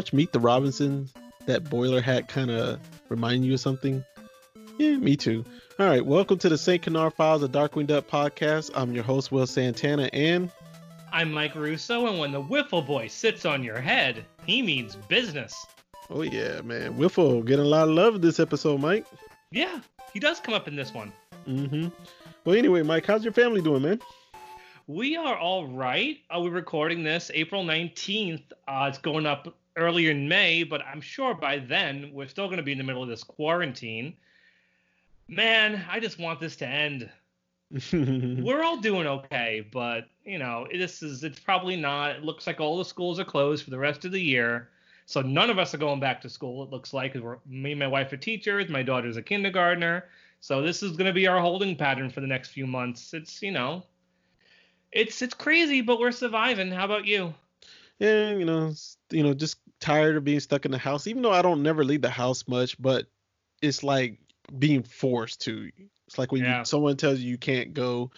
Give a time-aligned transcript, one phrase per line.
[0.00, 1.12] Have you ever watched Meet the Robinsons?
[1.44, 4.02] That boiler hat kind of remind you of something?
[4.78, 5.44] Yeah, me too.
[5.78, 6.80] All right, welcome to the St.
[6.80, 8.70] Canard Files, of Darkwing Duck podcast.
[8.74, 10.50] I'm your host, Will Santana, and
[11.12, 15.54] I'm Mike Russo, and when the Whiffle Boy sits on your head, he means business.
[16.08, 19.04] Oh yeah, man, Whiffle getting a lot of love this episode, Mike.
[19.50, 19.80] Yeah,
[20.14, 21.12] he does come up in this one.
[21.46, 21.88] Mm-hmm.
[22.46, 24.00] Well, anyway, Mike, how's your family doing, man?
[24.86, 26.18] We are all right.
[26.34, 28.42] Uh, we're recording this April 19th.
[28.66, 32.58] Uh, it's going up earlier in May, but I'm sure by then we're still going
[32.58, 34.16] to be in the middle of this quarantine.
[35.28, 37.08] Man, I just want this to end.
[37.92, 42.16] we're all doing okay, but you know, this is it's probably not.
[42.16, 44.70] It looks like all the schools are closed for the rest of the year.
[45.06, 46.62] So none of us are going back to school.
[46.62, 48.68] It looks like we're, me and my wife are teachers.
[48.68, 50.04] My daughter's a kindergartner.
[50.40, 53.12] So this is going to be our holding pattern for the next few months.
[53.14, 53.84] It's you know,
[54.92, 56.70] it's it's crazy, but we're surviving.
[56.70, 57.34] How about you?
[57.98, 58.72] Yeah, you know,
[59.10, 61.06] you know, just tired of being stuck in the house.
[61.06, 63.06] Even though I don't never leave the house much, but
[63.62, 64.18] it's like
[64.58, 65.70] being forced to.
[66.06, 66.60] It's like when yeah.
[66.60, 68.10] you, someone tells you you can't go.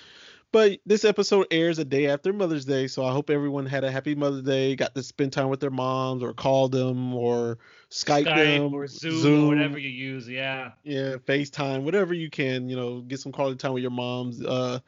[0.52, 3.90] But this episode airs a day after Mother's Day, so I hope everyone had a
[3.90, 7.56] happy Mother's Day, got to spend time with their moms, or call them, or
[7.90, 10.28] Skype, Skype them, or Zoom, Zoom, or whatever you use.
[10.28, 10.72] Yeah.
[10.84, 12.68] Yeah, FaceTime, whatever you can.
[12.68, 14.44] You know, get some quality time with your moms.
[14.44, 14.80] Uh,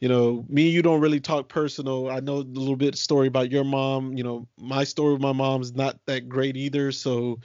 [0.00, 2.10] you know, me and you don't really talk personal.
[2.10, 4.14] I know a little bit story about your mom.
[4.14, 7.40] You know, my story with my mom is not that great either, so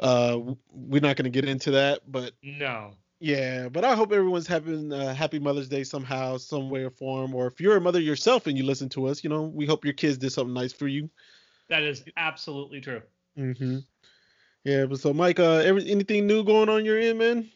[0.00, 0.38] uh,
[0.72, 2.00] we're not gonna get into that.
[2.10, 2.92] But no.
[3.20, 7.34] Yeah, but I hope everyone's having a happy Mother's Day somehow, some way or form.
[7.34, 9.84] Or if you're a mother yourself and you listen to us, you know, we hope
[9.84, 11.10] your kids did something nice for you.
[11.68, 13.02] That is absolutely true.
[13.36, 13.78] Mm-hmm.
[14.62, 17.50] Yeah, but so Mike, uh, every, anything new going on your end, man?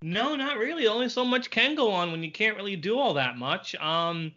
[0.00, 0.86] No, not really.
[0.86, 3.74] Only so much can go on when you can't really do all that much.
[3.76, 4.32] Um,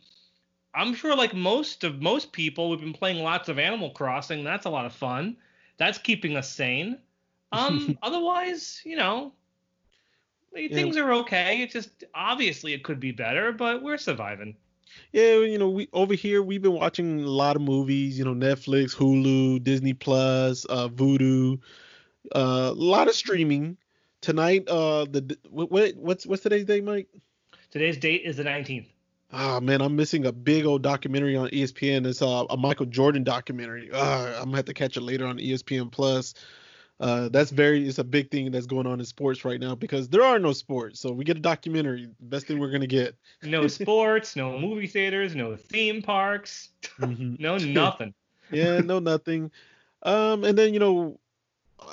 [0.74, 4.44] I'm sure, like most of most people, we've been playing lots of Animal Crossing.
[4.44, 5.38] That's a lot of fun.
[5.78, 6.98] That's keeping us sane.
[7.54, 9.34] Um, otherwise, you know,
[10.54, 11.02] things yeah.
[11.02, 11.62] are okay.
[11.62, 14.56] It's just obviously it could be better, but we're surviving.
[15.12, 18.18] Yeah, you know, we over here we've been watching a lot of movies.
[18.18, 21.60] You know, Netflix, Hulu, Disney Plus, uh, Vudu,
[22.34, 23.76] uh, a lot of streaming
[24.22, 24.68] tonight.
[24.68, 27.08] Uh, the what, what's what's today's date, Mike?
[27.72, 28.88] Today's date is the 19th.
[29.34, 32.06] Ah oh, man, I'm missing a big old documentary on ESPN.
[32.06, 33.90] It's uh, a Michael Jordan documentary.
[33.92, 36.34] Uh, I'm gonna have to catch it later on ESPN Plus.
[37.00, 40.10] Uh, that's very it's a big thing that's going on in sports right now because
[40.10, 41.00] there are no sports.
[41.00, 42.10] So we get a documentary.
[42.20, 43.16] Best thing we're gonna get.
[43.42, 47.36] no sports, no movie theaters, no theme parks, mm-hmm.
[47.40, 48.14] no nothing.
[48.52, 49.50] yeah, no nothing.
[50.04, 51.21] Um, and then you know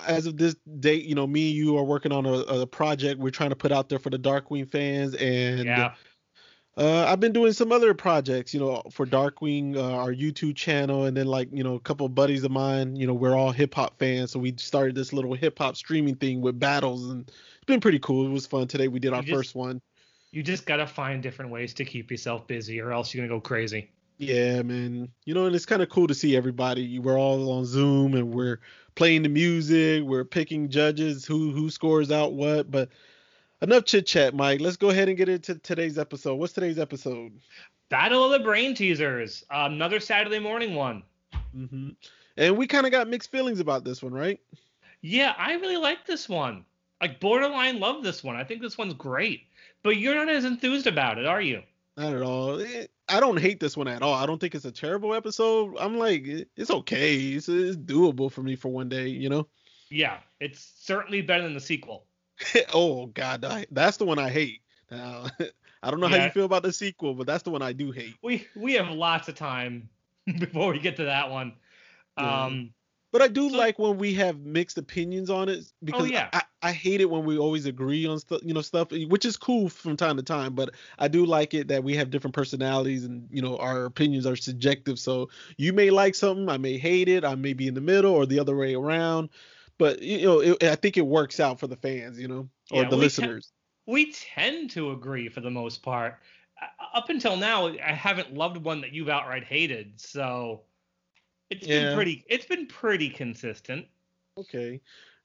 [0.07, 3.21] as of this date, you know, me and you are working on a, a project
[3.21, 5.95] we're trying to put out there for the Darkwing fans, and yeah.
[6.77, 11.05] uh, I've been doing some other projects, you know, for Darkwing, uh, our YouTube channel,
[11.05, 13.51] and then like you know, a couple of buddies of mine, you know, we're all
[13.51, 17.29] hip hop fans, so we started this little hip hop streaming thing with battles, and
[17.29, 18.27] it's been pretty cool.
[18.27, 18.67] It was fun.
[18.69, 19.81] Today we did our just, first one.
[20.31, 23.41] You just gotta find different ways to keep yourself busy, or else you're gonna go
[23.41, 23.91] crazy.
[24.19, 25.09] Yeah, man.
[25.25, 26.99] You know, and it's kind of cool to see everybody.
[26.99, 28.59] We're all on Zoom and we're
[28.99, 30.03] playing the music.
[30.03, 32.71] We're picking judges who who scores out what.
[32.71, 32.91] But
[33.63, 34.61] enough chit chat, Mike.
[34.61, 36.35] Let's go ahead and get into today's episode.
[36.35, 37.33] What's today's episode?
[37.89, 39.45] Battle of the Brain Teasers.
[39.51, 41.05] Another Saturday morning one.
[41.57, 41.91] Mm-hmm.
[42.37, 44.41] And we kind of got mixed feelings about this one, right?
[45.01, 46.65] Yeah, I really like this one.
[47.01, 48.35] Like borderline love this one.
[48.35, 49.43] I think this one's great.
[49.85, 51.63] But you're not as enthused about it, are you?
[51.97, 52.61] Not at all.
[53.09, 54.15] I don't hate this one at all.
[54.15, 55.77] I don't think it's a terrible episode.
[55.79, 56.25] I'm like,
[56.57, 57.17] it's okay.
[57.17, 59.49] It's, it's doable for me for one day, you know?
[59.91, 62.05] Yeah, it's certainly better than the sequel.
[62.75, 64.61] oh God, I, that's the one I hate.
[64.91, 65.27] Now,
[65.83, 66.19] I don't know yeah.
[66.19, 68.15] how you feel about the sequel, but that's the one I do hate.
[68.23, 69.89] We we have lots of time
[70.39, 71.55] before we get to that one.
[72.19, 72.45] Yeah.
[72.45, 72.71] Um,
[73.11, 76.07] but I do so, like when we have mixed opinions on it oh, because oh,
[76.07, 76.29] yeah.
[76.33, 79.37] I, I hate it when we always agree on stuff, you know, stuff, which is
[79.37, 80.55] cool from time to time.
[80.55, 84.27] But I do like it that we have different personalities and you know our opinions
[84.27, 84.99] are subjective.
[84.99, 88.13] So you may like something, I may hate it, I may be in the middle
[88.13, 89.31] or the other way around.
[89.79, 92.83] But you know, it, I think it works out for the fans, you know, or
[92.83, 93.47] yeah, the listeners.
[93.47, 93.53] Te-
[93.93, 96.19] we tend to agree for the most part.
[96.93, 99.93] Up until now, I haven't loved one that you've outright hated.
[99.97, 100.63] So
[101.51, 101.81] it's yeah.
[101.81, 102.25] been pretty.
[102.29, 103.87] It's been pretty consistent.
[104.37, 104.81] Okay.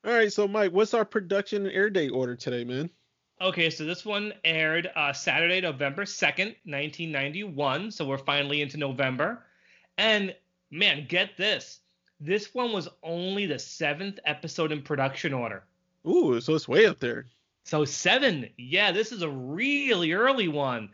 [0.05, 0.31] All right.
[0.31, 2.89] So, Mike, what's our production and air date order today, man?
[3.41, 7.91] Okay, so this one aired uh, Saturday, November 2nd, 1991.
[7.91, 9.43] So we're finally into November.
[9.97, 10.33] And
[10.71, 11.81] man, get this.
[12.19, 15.65] This one was only the seventh episode in production order.
[16.07, 17.25] Ooh, so it's way up there.
[17.65, 18.49] So seven.
[18.57, 20.89] Yeah, this is a really early one.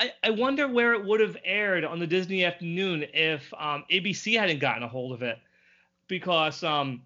[0.00, 4.38] I, I wonder where it would have aired on the Disney afternoon if um, ABC
[4.38, 5.38] hadn't gotten a hold of it.
[6.08, 7.02] because um,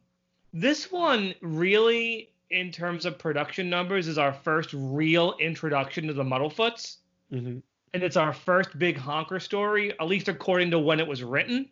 [0.52, 6.22] this one really, in terms of production numbers, is our first real introduction to the
[6.22, 6.98] Muddlefoots.
[7.32, 7.58] Mm-hmm.
[7.94, 11.68] And it's our first big honker story, at least according to when it was written.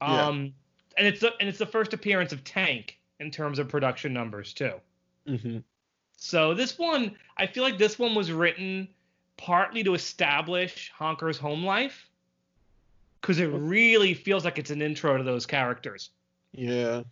[0.00, 0.50] Um, yeah.
[0.98, 4.52] and it's the, and it's the first appearance of Tank in terms of production numbers
[4.52, 4.74] too.
[5.28, 5.58] Mm-hmm.
[6.16, 8.88] So this one, I feel like this one was written
[9.38, 12.10] partly to establish Honker's home life,
[13.20, 16.10] because it really feels like it's an intro to those characters.
[16.52, 17.02] Yeah,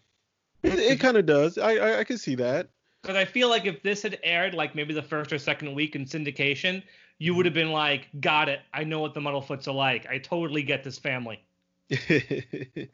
[0.63, 1.57] it, it kind of does.
[1.57, 2.69] I, I I can see that.
[3.01, 5.95] Because I feel like if this had aired like maybe the first or second week
[5.95, 6.83] in syndication,
[7.19, 8.61] you would have been like, "Got it.
[8.75, 10.07] I know what the Muddlefoots are like.
[10.07, 11.43] I totally get this family."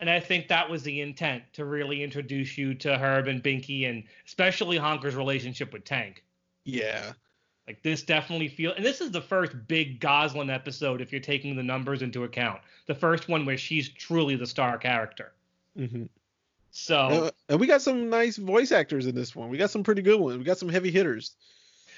[0.00, 3.88] and I think that was the intent to really introduce you to Herb and Binky
[3.88, 6.22] and especially Honker's relationship with Tank.
[6.64, 7.12] Yeah.
[7.66, 11.54] Like this definitely feel and this is the first big Gosalyn episode if you're taking
[11.56, 12.60] the numbers into account.
[12.86, 15.32] The first one where she's truly the star character.
[15.78, 16.04] Mm-hmm.
[16.72, 19.48] So uh, and we got some nice voice actors in this one.
[19.48, 20.38] We got some pretty good ones.
[20.38, 21.36] We got some heavy hitters.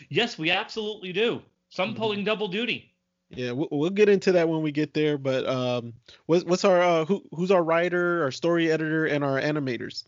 [0.09, 1.41] Yes, we absolutely do.
[1.71, 1.99] Some mm-hmm.
[1.99, 2.93] pulling double duty.
[3.31, 5.19] Yeah, we'll, we'll, get into that when we get there.
[5.19, 5.95] But um,
[6.27, 10.05] what's, what's our uh, who, who's our writer, our story editor, and our animators?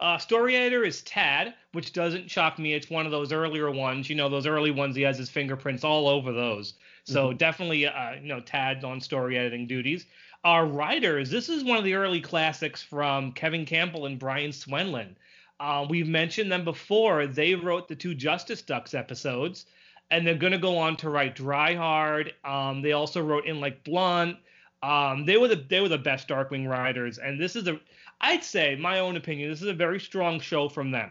[0.00, 2.72] Uh, story editor is Tad, which doesn't shock me.
[2.72, 4.08] It's one of those earlier ones.
[4.08, 4.96] You know, those early ones.
[4.96, 6.74] He has his fingerprints all over those.
[7.04, 7.36] So mm-hmm.
[7.36, 10.06] definitely, uh, you know, Tad's on story editing duties.
[10.42, 11.30] Our writers.
[11.30, 15.16] This is one of the early classics from Kevin Campbell and Brian Swenlin.
[15.60, 17.26] Uh, we've mentioned them before.
[17.26, 19.66] They wrote the two Justice Ducks episodes
[20.10, 22.34] and they're going to go on to write Dry Hard.
[22.44, 24.36] Um, they also wrote In Like Blunt.
[24.82, 27.78] Um, they were the they were the best Darkwing writers, and this is a
[28.20, 29.50] I'd say my own opinion.
[29.50, 31.10] This is a very strong show from them.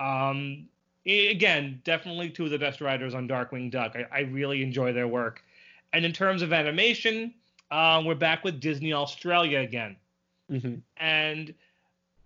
[0.00, 0.68] Um,
[1.06, 3.96] again, definitely two of the best writers on Darkwing Duck.
[3.96, 5.42] I, I really enjoy their work.
[5.92, 7.32] And in terms of animation,
[7.70, 9.96] uh, we're back with Disney Australia again,
[10.50, 10.74] mm-hmm.
[10.98, 11.54] and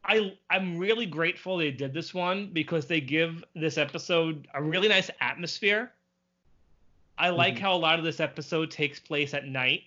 [0.04, 4.88] I I'm really grateful they did this one because they give this episode a really
[4.88, 5.92] nice atmosphere
[7.18, 7.64] I like mm-hmm.
[7.64, 9.84] how a lot of this episode takes place at night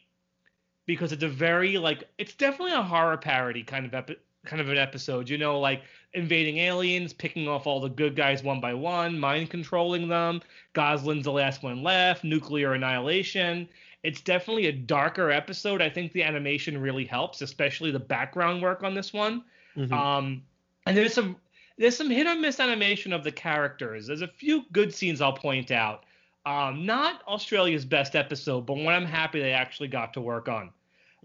[0.85, 4.69] because it's a very like it's definitely a horror parody kind of epi- kind of
[4.69, 5.29] an episode.
[5.29, 5.83] You know, like
[6.13, 10.41] invading aliens, picking off all the good guys one by one, mind controlling them.
[10.73, 12.23] Gosalyn's the last one left.
[12.23, 13.67] Nuclear annihilation.
[14.03, 15.81] It's definitely a darker episode.
[15.81, 19.43] I think the animation really helps, especially the background work on this one.
[19.75, 19.93] Mm-hmm.
[19.93, 20.43] Um,
[20.85, 21.35] and there's some
[21.77, 24.07] there's some hit or miss animation of the characters.
[24.07, 26.05] There's a few good scenes I'll point out.
[26.45, 30.71] Um, not Australia's best episode, but one I'm happy they actually got to work on.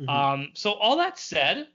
[0.00, 0.08] Mm-hmm.
[0.08, 1.68] Um, so all that said,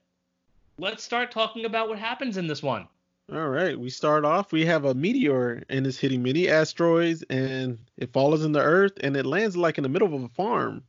[0.77, 2.87] let's start talking about what happens in this one.
[3.31, 4.51] All right, we start off.
[4.51, 8.93] We have a meteor and it's hitting many asteroids, and it falls in the Earth,
[9.01, 10.83] and it lands like in the middle of a farm.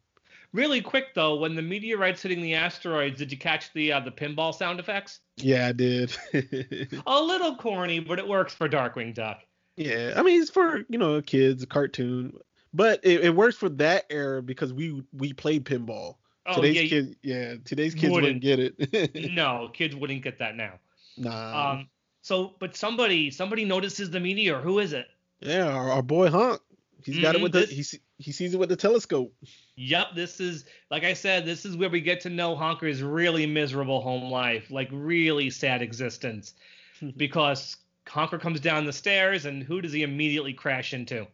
[0.53, 4.11] Really quick though, when the meteorite's hitting the asteroids, did you catch the uh, the
[4.11, 5.21] pinball sound effects?
[5.37, 6.17] Yeah, I did.
[7.07, 9.41] a little corny, but it works for Darkwing Duck.
[9.77, 12.35] Yeah, I mean it's for you know kids, a cartoon,
[12.73, 16.17] but it, it works for that era because we we played pinball.
[16.49, 19.31] Oh, today's yeah, kids, yeah, today's kids wouldn't, wouldn't get it.
[19.33, 20.75] no, kids wouldn't get that now.
[21.17, 21.73] Nah.
[21.73, 21.89] Um.
[22.23, 24.61] So, but somebody somebody notices the meteor.
[24.61, 25.07] Who is it?
[25.41, 26.61] Yeah, our, our boy Honk.
[27.05, 27.85] He's mm-hmm, got it mm-hmm, with this, the he
[28.19, 29.33] he sees it with the telescope.
[29.77, 33.47] Yep, this is like I said, this is where we get to know Honker's really
[33.47, 36.55] miserable home life, like really sad existence,
[37.17, 37.77] because
[38.09, 41.27] Honker comes down the stairs, and who does he immediately crash into?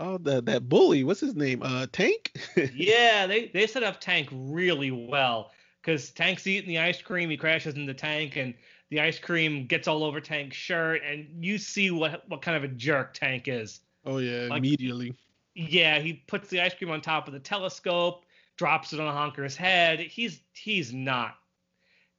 [0.00, 1.04] Oh, that that bully.
[1.04, 1.62] What's his name?
[1.62, 2.32] Uh, Tank.
[2.74, 7.30] yeah, they they set up Tank really well because Tank's eating the ice cream.
[7.30, 8.54] He crashes in the tank, and
[8.88, 12.64] the ice cream gets all over Tank's shirt, and you see what what kind of
[12.64, 13.80] a jerk Tank is.
[14.04, 15.14] Oh yeah, like, immediately.
[15.54, 18.24] Yeah, he puts the ice cream on top of the telescope,
[18.56, 20.00] drops it on Honker's head.
[20.00, 21.36] He's he's not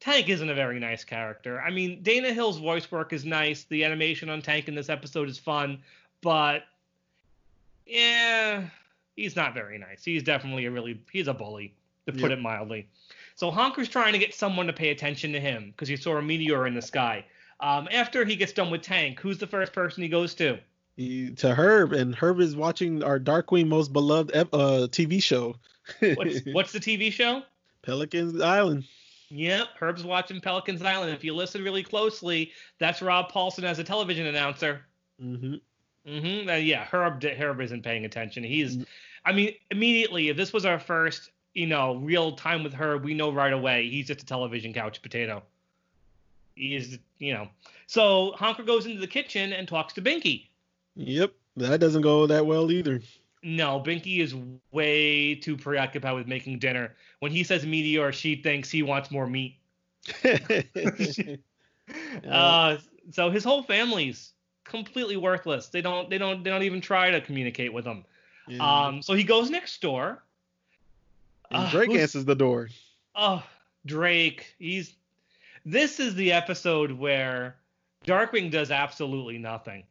[0.02, 1.62] Tank isn't a very nice character.
[1.62, 3.66] I mean, Dana Hill's voice work is nice.
[3.66, 5.84] The animation on Tank in this episode is fun,
[6.24, 6.64] but
[7.92, 8.64] yeah,
[9.16, 10.04] he's not very nice.
[10.04, 12.32] He's definitely a really he's a bully, to put yep.
[12.32, 12.88] it mildly.
[13.36, 16.22] So Honker's trying to get someone to pay attention to him because he saw a
[16.22, 17.26] meteor in the sky.
[17.60, 20.58] Um, after he gets done with Tank, who's the first person he goes to?
[20.96, 25.56] He, to Herb, and Herb is watching our Darkwing most beloved uh, TV show.
[26.00, 27.44] what's, what's the TV show?
[27.82, 28.86] Pelican's Island.
[29.30, 31.14] Yep, Herb's watching Pelican's Island.
[31.14, 34.82] If you listen really closely, that's Rob Paulsen as a television announcer.
[35.22, 35.56] Mm-hmm.
[36.08, 36.50] Mm-hmm.
[36.50, 38.44] Uh, yeah, Herb Herb isn't paying attention.
[38.44, 38.84] He's, mm-hmm.
[39.26, 43.14] I mean, immediately if this was our first, you know, real time with Herb, we
[43.14, 45.44] know right away he's just a television couch potato.
[46.56, 47.48] He's, you know,
[47.88, 50.48] so Honker goes into the kitchen and talks to Binky.
[50.96, 53.02] Yep, that doesn't go that well either.
[53.44, 54.36] No, Binky is
[54.72, 56.96] way too preoccupied with making dinner.
[57.20, 59.58] When he says meteor, she thinks he wants more meat.
[62.30, 62.78] Uh,
[63.12, 64.32] so his whole family's
[64.72, 65.68] completely worthless.
[65.68, 68.06] They don't they don't they don't even try to communicate with him.
[68.48, 68.86] Yeah.
[68.88, 70.24] Um, so he goes next door.
[71.52, 72.70] And uh, Drake uh, answers the door.
[73.14, 73.44] Oh,
[73.86, 74.56] Drake.
[74.58, 74.94] He's
[75.66, 77.58] this is the episode where
[78.06, 79.84] Darkwing does absolutely nothing.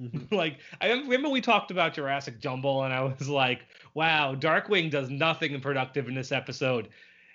[0.00, 0.34] Mm-hmm.
[0.34, 5.10] like I remember we talked about Jurassic Jumble, and I was like, "Wow, Darkwing does
[5.10, 6.88] nothing productive in this episode."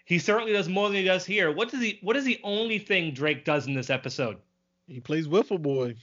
[0.05, 1.51] He certainly does more than he does here.
[1.51, 2.00] What does he?
[2.01, 4.38] What is the only thing Drake does in this episode?
[4.88, 5.96] He plays Whiffle Boy.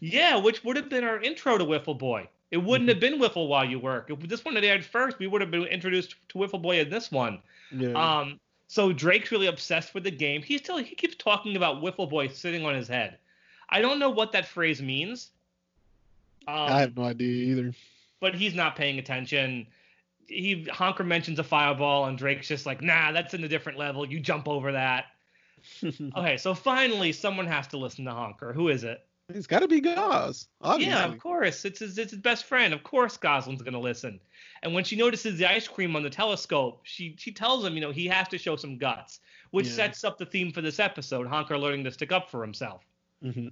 [0.00, 2.28] Yeah, which would have been our intro to Whiffle Boy.
[2.50, 2.94] It wouldn't mm-hmm.
[2.94, 4.10] have been Whiffle while you work.
[4.10, 6.90] If this one had aired first, we would have been introduced to Whiffle Boy in
[6.90, 7.40] this one.
[7.72, 7.92] Yeah.
[7.92, 8.40] Um.
[8.68, 10.42] So Drake's really obsessed with the game.
[10.42, 13.18] He still he keeps talking about Whiffle Boy sitting on his head.
[13.68, 15.30] I don't know what that phrase means.
[16.48, 17.74] Um, I have no idea either.
[18.20, 19.66] But he's not paying attention.
[20.28, 24.06] He Honker mentions a fireball, and Drake's just like, "Nah, that's in a different level.
[24.06, 25.06] You jump over that."
[26.16, 28.52] okay, so finally, someone has to listen to Honker.
[28.52, 29.04] Who is it?
[29.28, 29.82] It's got to be.
[29.86, 30.86] Obviously.
[30.86, 31.64] Yeah, of course.
[31.64, 32.72] It's his, it's his best friend.
[32.72, 34.20] Of course, Gosalyn's gonna listen.
[34.62, 37.80] And when she notices the ice cream on the telescope, she she tells him, you
[37.80, 39.72] know, he has to show some guts, which yeah.
[39.72, 41.26] sets up the theme for this episode.
[41.26, 42.84] Honker learning to stick up for himself.
[43.24, 43.48] Mm-hmm.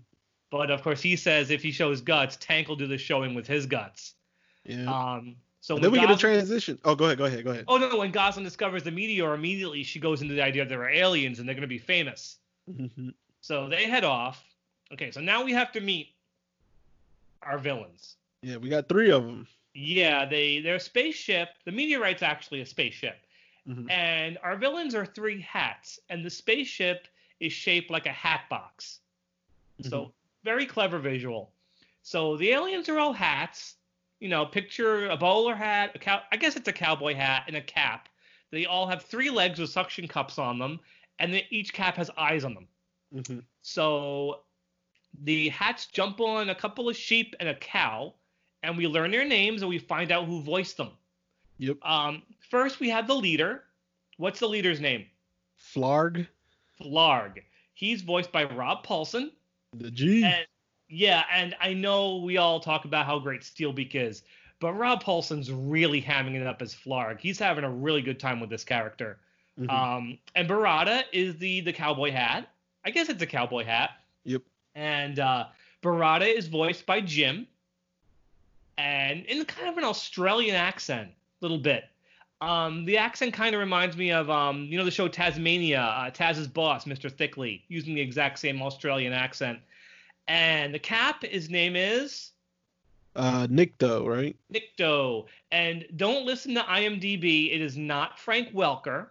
[0.51, 3.47] But of course, he says if he shows guts, Tank will do the showing with
[3.47, 4.15] his guts.
[4.65, 4.85] Yeah.
[4.85, 5.37] Um.
[5.61, 6.79] So then we Gosalyn, get a transition.
[6.85, 7.65] Oh, go ahead, go ahead, go ahead.
[7.67, 10.83] Oh no, when Gosalyn discovers the meteor, immediately she goes into the idea that there
[10.83, 12.37] are aliens and they're going to be famous.
[12.71, 13.09] Mm-hmm.
[13.41, 14.45] So they head off.
[14.93, 16.09] Okay, so now we have to meet
[17.43, 18.17] our villains.
[18.43, 19.47] Yeah, we got three of them.
[19.75, 21.49] Yeah, they they're a spaceship.
[21.65, 23.17] The meteorite's actually a spaceship,
[23.69, 23.91] mm-hmm.
[23.91, 27.09] and our villains are three hats, and the spaceship
[27.41, 29.01] is shaped like a hat box.
[29.81, 29.91] Mm-hmm.
[29.91, 30.13] So
[30.45, 31.53] very clever visual.
[32.03, 33.77] So the aliens are all hats.
[34.21, 36.21] You know, picture a bowler hat, a cow.
[36.31, 38.09] I guess it's a cowboy hat and a cap.
[38.51, 40.79] They all have three legs with suction cups on them,
[41.19, 42.69] and then each cap has eyes on them.
[43.13, 43.39] Mm-hmm.
[43.63, 44.41] So
[45.23, 48.15] the hats jump on a couple of sheep and a cow,
[48.63, 50.91] and we learn their names and we find out who voiced them.
[51.59, 51.77] Yep.
[51.83, 53.65] Um, first we have the leader.
[54.17, 55.07] What's the leader's name?
[55.75, 56.27] Flarg.
[56.81, 57.43] Flarg.
[57.75, 59.31] He's voiced by Rob Paulsen.
[59.75, 60.25] The G.
[60.25, 60.47] And,
[60.89, 64.23] yeah, and I know we all talk about how great Steelbeak is,
[64.61, 67.21] but Rob Paulsen's really hamming it up as Flarg.
[67.21, 69.19] He's having a really good time with this character.
[69.59, 69.71] Mm-hmm.
[69.71, 72.49] Um, and Barada is the the cowboy hat.
[72.85, 73.91] I guess it's a cowboy hat.
[74.75, 75.47] And uh,
[75.83, 77.47] Barada is voiced by Jim,
[78.79, 81.85] and in kind of an Australian accent, a little bit.
[82.41, 86.11] Um, the accent kind of reminds me of, um, you know, the show Taz-Mania, uh,
[86.11, 87.11] Taz's boss, Mr.
[87.11, 89.61] Thickley, using the exact same Australian accent.
[90.27, 92.33] And the cap, his name is
[93.17, 94.37] uh, Nikto, right?
[94.53, 95.27] Nikto.
[95.53, 97.55] And don't listen to IMDb.
[97.55, 99.09] It is not Frank Welker.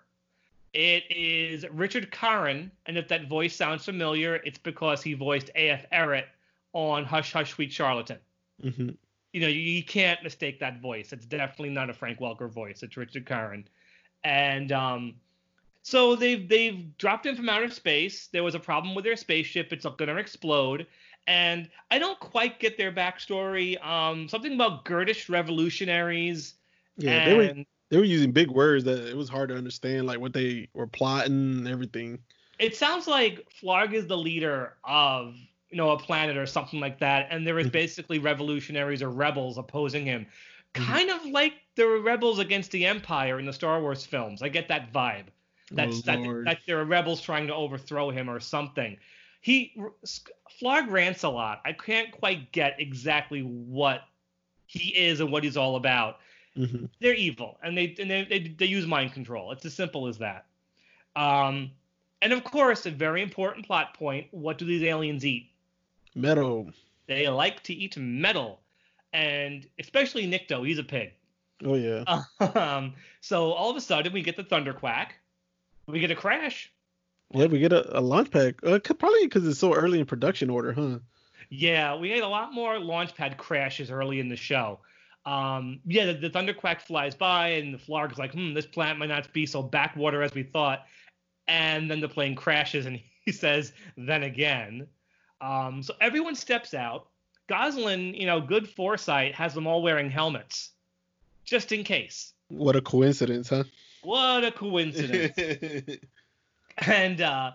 [0.73, 5.85] It is Richard Karron, and if that voice sounds familiar, it's because he voiced A.F.
[5.91, 6.25] Errett
[6.73, 8.17] on Hush Hush Sweet Charlatan.
[8.63, 8.89] Mm-hmm.
[9.33, 11.13] You know, you, you, can't mistake that voice.
[11.13, 12.81] It's definitely not a Frank Welker voice.
[12.81, 13.65] It's Richard Karron,
[14.23, 15.15] and um,
[15.83, 18.27] so they've they've dropped in from outer space.
[18.27, 19.73] There was a problem with their spaceship.
[19.73, 20.87] It's going to explode,
[21.27, 23.83] and I don't quite get their backstory.
[23.85, 26.55] Um, something about Kurdish revolutionaries.
[26.97, 30.07] Yeah, and, they were they were using big words that it was hard to understand,
[30.07, 32.17] like what they were plotting and everything.
[32.57, 35.35] It sounds like Flarg is the leader of
[35.69, 37.73] you know a planet or something like that, and there is mm-hmm.
[37.73, 40.25] basically revolutionaries or rebels opposing him,
[40.73, 40.91] mm-hmm.
[40.91, 44.41] kind of like the rebels against the Empire in the Star Wars films.
[44.41, 45.25] I get that vibe.
[45.69, 48.97] That's oh, that, that there are rebels trying to overthrow him or something.
[49.41, 49.79] He
[50.59, 51.61] Flarg rants a lot.
[51.63, 54.01] I can't quite get exactly what
[54.65, 56.17] he is and what he's all about.
[56.57, 56.85] Mm-hmm.
[56.99, 59.51] They're evil, and they and they, they, they use mind control.
[59.51, 60.45] It's as simple as that.
[61.15, 61.71] Um,
[62.21, 65.49] and of course, a very important plot point: what do these aliens eat?
[66.15, 66.69] Metal.
[67.07, 68.59] They like to eat metal,
[69.13, 70.65] and especially Nikto.
[70.65, 71.13] He's a pig.
[71.63, 72.03] Oh yeah.
[72.55, 75.09] Um, so all of a sudden, we get the thunderquack.
[75.87, 76.71] We get a crash.
[77.33, 78.55] Yeah, we get a, a launch pad.
[78.63, 80.99] Uh, probably because it's so early in production order, huh?
[81.49, 84.79] Yeah, we had a lot more launch pad crashes early in the show.
[85.25, 89.09] Um, yeah, the, the Thunderquack flies by, and the Flarg's like, hmm, this plant might
[89.09, 90.85] not be so backwater as we thought.
[91.47, 94.87] And then the plane crashes, and he says, then again.
[95.41, 97.07] Um, so everyone steps out.
[97.49, 100.71] Gosalyn, you know, good foresight, has them all wearing helmets,
[101.43, 102.33] just in case.
[102.47, 103.65] What a coincidence, huh?
[104.03, 105.37] What a coincidence.
[106.77, 107.51] and uh,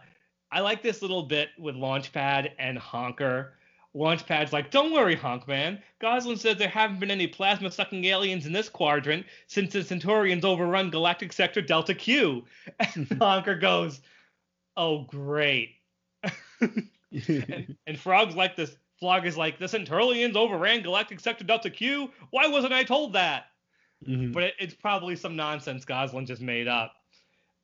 [0.52, 3.54] I like this little bit with Launchpad and Honker
[3.98, 5.82] Launchpad's like, don't worry, Honk Man.
[6.00, 10.44] Gosalyn says there haven't been any plasma sucking aliens in this quadrant since the Centaurians
[10.44, 12.44] overrun Galactic Sector Delta Q.
[12.94, 14.00] And Honker goes,
[14.76, 15.74] oh, great.
[16.60, 16.88] and,
[17.86, 18.76] and Frog's like this.
[19.00, 22.10] Flog is like, the Centurions overran Galactic Sector Delta Q.
[22.30, 23.46] Why wasn't I told that?
[24.06, 24.32] Mm-hmm.
[24.32, 26.94] But it, it's probably some nonsense Gosalyn just made up.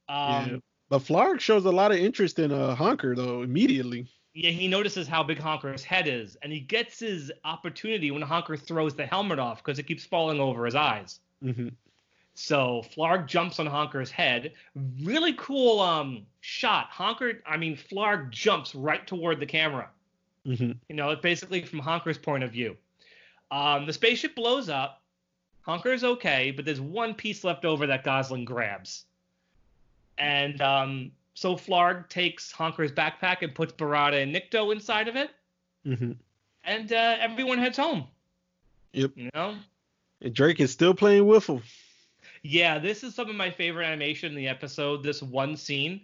[0.08, 0.56] Um, yeah.
[0.88, 4.06] But Flarg shows a lot of interest in uh, Honker though immediately.
[4.34, 8.56] Yeah, he notices how big Honker's head is, and he gets his opportunity when Honker
[8.56, 11.20] throws the helmet off because it keeps falling over his eyes.
[11.42, 11.68] Mm-hmm.
[12.34, 14.52] So Flarg jumps on Honker's head.
[15.02, 16.88] Really cool um, shot.
[16.90, 19.88] Honker, I mean, Flarg jumps right toward the camera.
[20.44, 20.72] Mm-hmm.
[20.88, 22.76] You know, basically from Honker's point of view.
[23.52, 25.00] Um, the spaceship blows up.
[25.62, 29.04] Honker is okay, but there's one piece left over that Gosalyn grabs.
[30.18, 35.30] And um, so Flarg takes Honker's backpack and puts Barada and Nikto inside of it.
[35.86, 36.12] Mm-hmm.
[36.64, 38.04] And uh, everyone heads home.
[38.92, 39.10] Yep.
[39.16, 39.56] You know?
[40.22, 41.60] And Drake is still playing Whiffle.
[42.42, 45.02] Yeah, this is some of my favorite animation in the episode.
[45.02, 46.02] This one scene,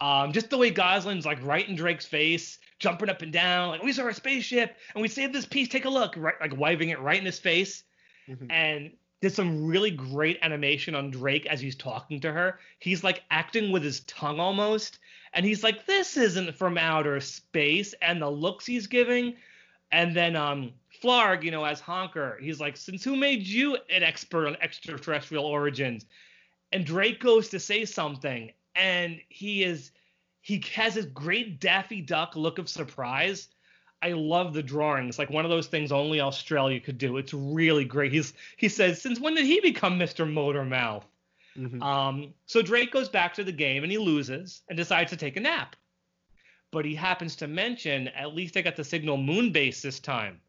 [0.00, 3.82] um, just the way Gosalyn's like right in Drake's face, jumping up and down, like
[3.82, 5.68] we saw a spaceship and we saved this piece.
[5.68, 7.84] Take a look, right, like wiping it right in his face,
[8.28, 8.50] mm-hmm.
[8.50, 8.90] and
[9.22, 12.58] did some really great animation on Drake as he's talking to her.
[12.80, 14.98] He's like acting with his tongue almost,
[15.32, 19.36] and he's like, "This isn't from outer space," and the looks he's giving,
[19.92, 24.02] and then um Flarg, you know, as Honker, he's like, since who made you an
[24.02, 26.04] expert on extraterrestrial origins?
[26.72, 29.92] And Drake goes to say something, and he is
[30.40, 33.48] he has this great Daffy Duck look of surprise.
[34.02, 37.16] I love the drawings, like one of those things only Australia could do.
[37.18, 38.12] It's really great.
[38.12, 40.30] He's he says, since when did he become Mr.
[40.30, 41.04] Motormouth?
[41.56, 41.82] Mm-hmm.
[41.82, 45.36] Um, so Drake goes back to the game and he loses and decides to take
[45.36, 45.76] a nap.
[46.70, 50.40] But he happens to mention, at least I got the signal moon base this time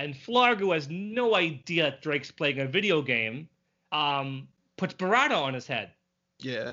[0.00, 3.48] and Flargo has no idea Drake's playing a video game,
[3.92, 4.48] um,
[4.78, 5.90] puts Barada on his head.
[6.38, 6.72] Yeah.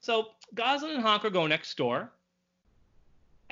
[0.00, 2.10] So Gosalyn and Honker go next door.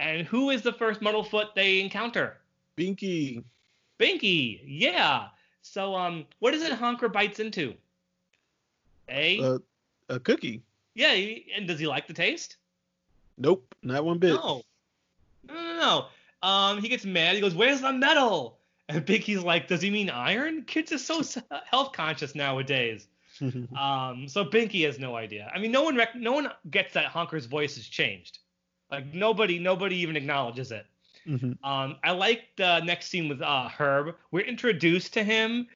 [0.01, 2.39] And who is the first Muddlefoot they encounter?
[2.77, 3.45] Binky.
[3.99, 5.29] Binky, yeah.
[5.61, 7.75] So um, what is it Honker bites into?
[9.11, 9.59] A uh,
[10.09, 10.63] a cookie.
[10.95, 11.13] Yeah,
[11.55, 12.57] and does he like the taste?
[13.37, 14.31] Nope, not one bit.
[14.35, 14.63] No.
[15.47, 15.79] No, no,
[16.43, 16.49] no.
[16.49, 17.35] Um, he gets mad.
[17.35, 18.59] He goes, "Where's the metal?"
[18.89, 20.63] And Binky's like, does he mean iron?
[20.63, 21.23] Kids are so
[21.71, 23.07] health conscious nowadays.
[23.41, 25.51] um, so Binky has no idea.
[25.55, 28.39] I mean, no one rec- no one gets that Honker's voice has changed.
[28.91, 30.87] Like nobody nobody even acknowledges it.
[31.27, 31.65] Mm-hmm.
[31.65, 34.17] Um, I like the next scene with uh, Herb.
[34.31, 35.69] We're introduced to him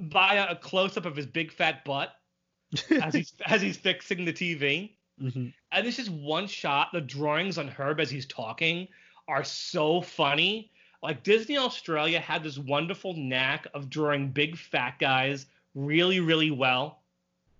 [0.00, 2.16] via a close up of his big fat butt
[3.02, 4.90] as he's as he's fixing the TV.
[5.20, 5.48] Mm-hmm.
[5.72, 6.88] And it's just one shot.
[6.92, 8.88] The drawings on Herb as he's talking
[9.28, 10.70] are so funny
[11.02, 17.00] like Disney Australia had this wonderful knack of drawing big fat guys really, really well.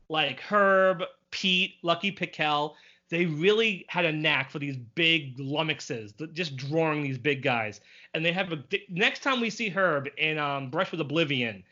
[0.08, 2.74] Like Herb, Pete, Lucky Piquel,
[3.10, 7.80] they really had a knack for these big lummoxes, just drawing these big guys.
[8.14, 11.62] And they have a next time we see Herb in um, Brush with Oblivion,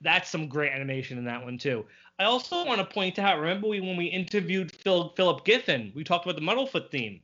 [0.00, 1.84] that's some great animation in that one too.
[2.18, 6.04] I also want to point out, remember we, when we interviewed Phil, Philip Giffin, we
[6.04, 7.20] talked about the Muddlefoot theme.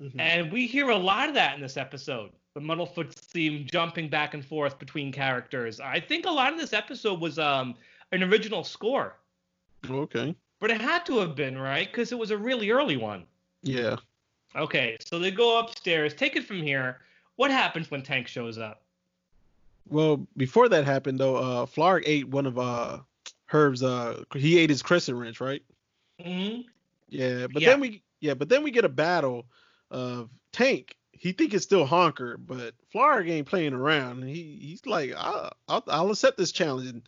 [0.00, 0.20] Mm-hmm.
[0.20, 4.34] And we hear a lot of that in this episode the Muddlefoot theme jumping back
[4.34, 5.78] and forth between characters.
[5.78, 7.74] I think a lot of this episode was um
[8.12, 9.16] an original score.
[9.88, 10.34] Okay.
[10.60, 11.90] But it had to have been, right?
[11.90, 13.24] Because it was a really early one.
[13.62, 13.96] Yeah.
[14.54, 16.14] Okay, so they go upstairs.
[16.14, 16.98] Take it from here.
[17.36, 18.82] What happens when Tank shows up?
[19.88, 22.98] Well, before that happened though, uh Flarg ate one of uh
[23.46, 25.62] Herb's uh he ate his crescent wrench, right?
[26.20, 26.62] Mm-hmm.
[27.08, 27.70] Yeah, but yeah.
[27.70, 29.46] then we yeah, but then we get a battle
[29.90, 34.22] of Tank he think it's still Honker, but Flarg ain't playing around.
[34.22, 36.88] He he's like, I'll, I'll, I'll accept this challenge.
[36.88, 37.02] And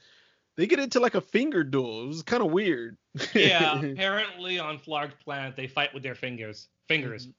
[0.54, 2.04] they get into like a finger duel.
[2.04, 2.98] It was kind of weird.
[3.34, 6.68] Yeah, apparently on Flarg's planet they fight with their fingers.
[6.88, 7.26] Fingers.
[7.26, 7.32] Mm-hmm.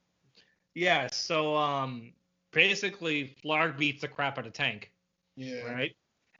[0.74, 2.12] Yeah, so um
[2.52, 4.90] basically Flarg beats the crap out of Tank.
[5.36, 5.70] Yeah.
[5.70, 5.94] Right?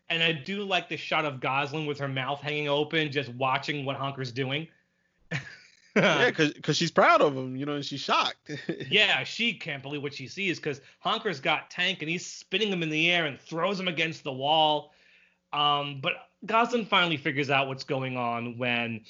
[0.09, 3.85] And I do like the shot of Gosalyn with her mouth hanging open, just watching
[3.85, 4.69] what Honker's doing.
[5.97, 8.51] yeah, because she's proud of him, you know, and she's shocked.
[8.91, 12.83] yeah, she can't believe what she sees because Honker's got Tank and he's spinning him
[12.83, 14.93] in the air and throws him against the wall.
[15.53, 16.13] Um, but
[16.47, 19.01] Gosalyn finally figures out what's going on when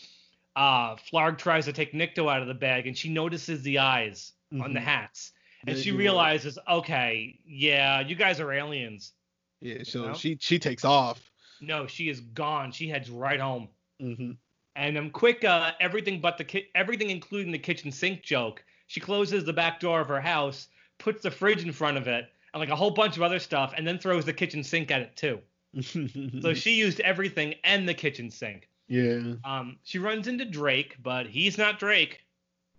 [0.57, 4.33] uh, Flarg tries to take Nikto out of the bag and she notices the eyes
[4.53, 4.63] mm-hmm.
[4.63, 4.89] on the mm-hmm.
[4.89, 5.33] hats.
[5.67, 6.79] And yeah, she realizes, are.
[6.79, 9.13] okay, yeah, you guys are aliens.
[9.61, 10.15] Yeah, so you know?
[10.15, 11.31] she she takes off.
[11.61, 12.71] No, she is gone.
[12.71, 13.69] She heads right home.
[14.01, 14.33] Mm-hmm.
[14.77, 18.63] And um, quick, uh, everything but the ki- everything, including the kitchen sink joke.
[18.89, 20.69] She closes the back door of her house,
[20.99, 23.73] puts the fridge in front of it, and like a whole bunch of other stuff,
[23.77, 25.41] and then throws the kitchen sink at it too.
[25.81, 28.69] So she used everything and the kitchen sink.
[28.89, 29.35] Yeah.
[29.45, 32.21] Um, she runs into Drake, but he's not Drake.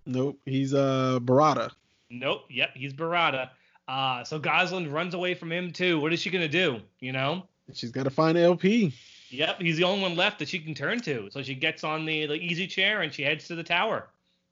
[0.05, 1.71] Nope, he's uh Barada.
[2.09, 2.45] Nope.
[2.49, 2.71] Yep.
[2.75, 3.49] He's Barada.
[3.87, 5.99] Uh, so Gosalyn runs away from him too.
[5.99, 6.81] What is she gonna do?
[6.99, 7.47] You know?
[7.73, 8.93] She's got to find LP.
[9.29, 9.59] Yep.
[9.59, 11.29] He's the only one left that she can turn to.
[11.31, 14.07] So she gets on the, the easy chair and she heads to the tower.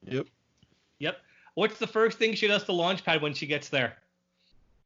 [0.05, 0.25] Yep.
[0.99, 1.17] Yep.
[1.53, 3.97] What's the first thing she does to Launchpad when she gets there?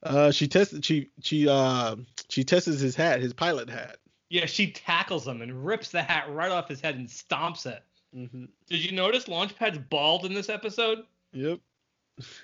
[0.04, 0.78] Uh, she tests.
[0.84, 1.96] She she uh
[2.30, 3.98] she tests his hat, his pilot hat.
[4.30, 7.84] Yeah, she tackles him and rips the hat right off his head and stomps it.
[8.16, 8.46] Mm-hmm.
[8.68, 11.04] Did you notice Launchpad's bald in this episode?
[11.34, 11.60] Yep.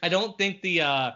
[0.02, 1.12] I don't think the uh,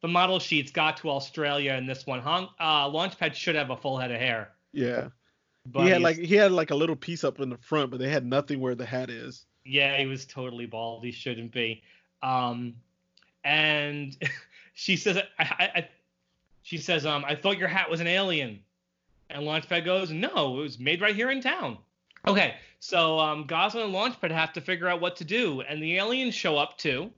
[0.00, 2.20] the model sheets got to Australia in this one.
[2.20, 4.50] Hon- uh, Launchpad should have a full head of hair.
[4.72, 5.08] Yeah.
[5.66, 8.00] But he had like he had like a little piece up in the front, but
[8.00, 9.46] they had nothing where the hat is.
[9.64, 11.04] Yeah, he was totally bald.
[11.04, 11.82] He shouldn't be.
[12.22, 12.74] Um,
[13.44, 14.16] and
[14.74, 15.88] she says, I, I, I,
[16.62, 18.60] she says, um, I thought your hat was an alien.
[19.30, 21.78] And Launchpad goes, No, it was made right here in town.
[22.26, 25.96] Okay, so um, Gosalyn and Launchpad have to figure out what to do, and the
[25.96, 27.10] aliens show up too,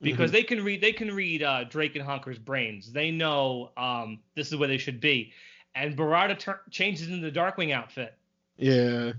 [0.00, 0.32] because mm-hmm.
[0.32, 2.92] they can read they can read uh, Drake and Honker's brains.
[2.92, 5.32] They know um, this is where they should be,
[5.74, 8.14] and Barada ter- changes into the Darkwing outfit.
[8.56, 9.12] Yeah.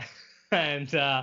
[0.50, 1.22] and uh,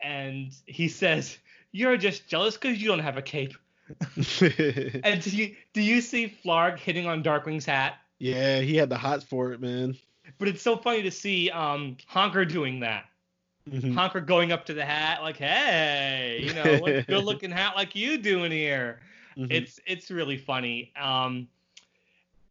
[0.00, 1.38] and he says,
[1.70, 3.54] "You're just jealous because you don't have a cape."
[4.16, 7.98] and do you do you see Flarg hitting on Darkwing's hat?
[8.18, 9.96] Yeah, he had the hots for it, man.
[10.38, 13.06] But it's so funny to see um, Honker doing that.
[13.70, 13.94] Mm-hmm.
[13.94, 17.94] Honker going up to the hat like, "Hey, you know, what good looking hat like
[17.94, 19.00] you doing here?"
[19.36, 19.52] Mm-hmm.
[19.52, 20.92] It's it's really funny.
[21.00, 21.48] Um,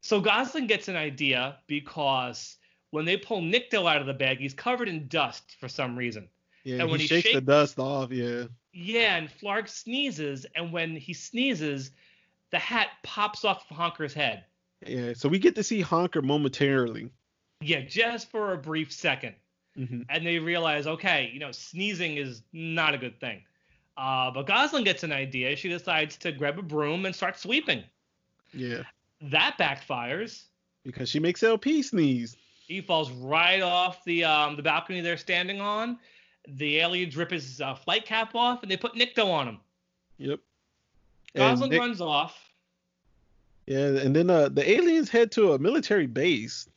[0.01, 2.57] so Gosalyn gets an idea because
[2.91, 6.29] when they pull Nikto out of the bag, he's covered in dust for some reason.
[6.67, 8.11] Yeah, and when he, he shakes shake, the dust off.
[8.11, 8.43] Yeah.
[8.73, 11.91] Yeah, and Flarg sneezes, and when he sneezes,
[12.51, 14.43] the hat pops off of Honker's head.
[14.85, 17.09] Yeah, so we get to see Honker momentarily.
[17.61, 19.33] Yeah, just for a brief 2nd
[19.79, 20.01] mm-hmm.
[20.09, 23.43] And they realize, okay, you know, sneezing is not a good thing.
[23.95, 25.55] Uh, but Gosalyn gets an idea.
[25.55, 27.81] She decides to grab a broom and start sweeping.
[28.53, 28.83] Yeah.
[29.21, 30.43] That backfires.
[30.83, 32.35] Because she makes LP sneeze.
[32.67, 35.97] He falls right off the um, the balcony they're standing on.
[36.47, 39.59] The aliens rip his uh, flight cap off and they put Nikto on him.
[40.17, 40.39] Yep.
[41.35, 42.43] Gosalyn Nick- runs off.
[43.65, 46.69] Yeah, and then uh, the aliens head to a military base.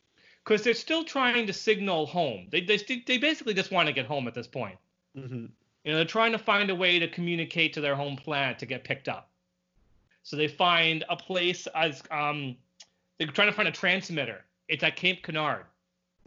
[0.44, 2.48] Because they're still trying to signal home.
[2.50, 4.76] They, they, they basically just want to get home at this point.
[5.16, 5.46] Mm-hmm.
[5.84, 8.66] You know, they're trying to find a way to communicate to their home planet to
[8.66, 9.30] get picked up.
[10.24, 12.56] So they find a place as um,
[13.18, 14.44] they're trying to find a transmitter.
[14.68, 15.64] It's at Cape Canard.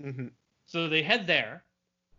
[0.02, 0.28] Mm-hmm.
[0.66, 1.64] So they head there.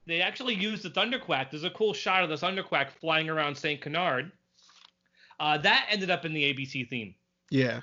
[0.07, 1.51] They actually use the Thunderquack.
[1.51, 3.81] There's a cool shot of the Thunderquack flying around St.
[3.81, 4.31] Canard.
[5.41, 7.15] Uh, that ended up in the ABC theme.
[7.51, 7.81] Yeah,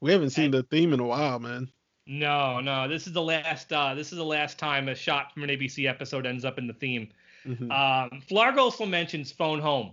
[0.00, 1.68] we haven't seen and, the theme in a while, man.
[2.06, 3.72] No, no, this is the last.
[3.72, 6.66] Uh, this is the last time a shot from an ABC episode ends up in
[6.66, 7.08] the theme.
[7.46, 7.70] Mm-hmm.
[7.70, 9.92] Um, Flarg also mentions "Phone Home."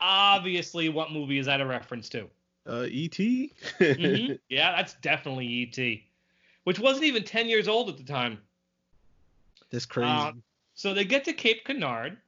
[0.00, 2.28] Obviously, what movie is that a reference to?
[2.68, 3.52] Uh, E.T.
[3.78, 4.34] mm-hmm.
[4.48, 6.04] Yeah, that's definitely E.T.
[6.64, 8.38] Which wasn't even ten years old at the time.
[9.70, 10.08] That's crazy.
[10.08, 10.32] Uh,
[10.76, 12.18] so they get to Cape Canard,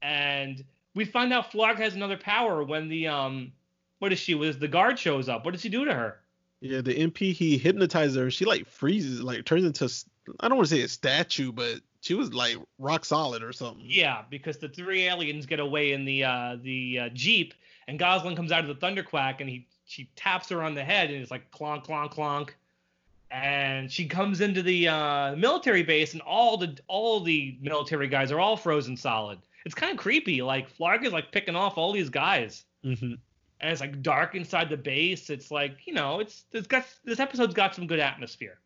[0.00, 3.52] and we find out Flarg has another power when the um,
[3.98, 4.34] what is she?
[4.34, 5.44] Was the guard shows up?
[5.44, 6.20] What does he do to her?
[6.60, 8.30] Yeah, the MP he hypnotizes her.
[8.30, 9.92] She like freezes, like turns into
[10.40, 13.84] I don't want to say a statue, but she was like rock solid or something.
[13.84, 17.54] Yeah, because the three aliens get away in the uh, the uh, jeep,
[17.88, 21.10] and Gosalyn comes out of the thunderquack, and he she taps her on the head,
[21.10, 22.50] and it's like clonk clonk clonk
[23.30, 28.32] and she comes into the uh, military base, and all the all the military guys
[28.32, 29.38] are all frozen solid.
[29.64, 30.42] It's kind of creepy.
[30.42, 33.14] Like Flarg is like picking off all these guys, mm-hmm.
[33.60, 35.30] and it's like dark inside the base.
[35.30, 38.58] It's like you know, it's it's got this episode's got some good atmosphere.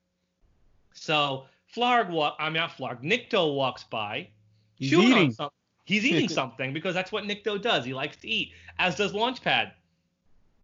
[0.94, 3.02] So Flarg walk, I'm not Flarg.
[3.02, 4.28] Nikto walks by,
[4.76, 5.32] He's eating.
[5.32, 5.56] Something.
[5.84, 7.84] He's eating something because that's what Nikto does.
[7.84, 9.72] He likes to eat, as does Launchpad.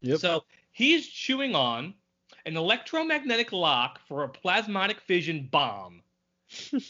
[0.00, 0.18] Yep.
[0.18, 1.94] So he's chewing on
[2.48, 6.00] an electromagnetic lock for a plasmonic fission bomb.
[6.72, 6.82] And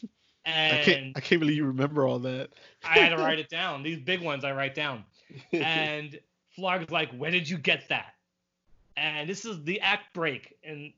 [0.79, 2.51] I can't, I can't believe you remember all that.
[2.85, 3.83] I had to write it down.
[3.83, 5.05] These big ones I write down.
[5.53, 6.19] And
[6.57, 8.15] Flarg's like, where did you get that?
[8.97, 10.93] And this is the act break in,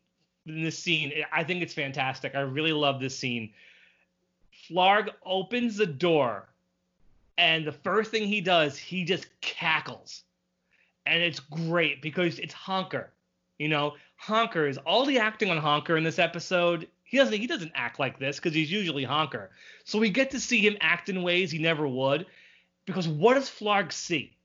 [0.46, 1.10] in this scene.
[1.32, 2.34] I think it's fantastic.
[2.34, 3.50] I really love this scene.
[4.70, 6.48] Flarg opens the door,
[7.38, 10.22] and the first thing he does, he just cackles.
[11.06, 13.10] And it's great because it's Honker.
[13.58, 16.86] You know, Honker is all the acting on Honker in this episode.
[17.04, 19.50] He doesn't he doesn't act like this because he's usually Honker.
[19.84, 22.26] So we get to see him act in ways he never would.
[22.84, 24.36] Because what does Flarg see?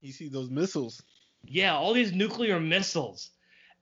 [0.00, 1.00] You see those missiles.
[1.44, 3.30] Yeah, all these nuclear missiles.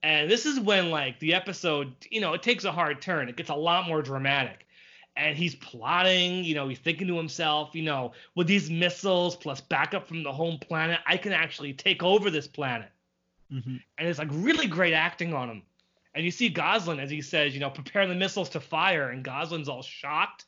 [0.03, 3.31] And this is when like the episode, you know, it takes a hard turn.
[3.31, 4.67] It gets a lot more dramatic.
[5.17, 9.63] And he's plotting, you know, he's thinking to himself, you know, with these missiles plus
[9.63, 12.91] backup from the home planet, I can actually take over this planet.
[13.53, 13.77] Mm-hmm.
[13.97, 15.63] and it's like really great acting on him.
[16.15, 19.25] And you see Gosalyn as he says, you know, prepare the missiles to fire, and
[19.25, 20.45] Gosalyn's all shocked.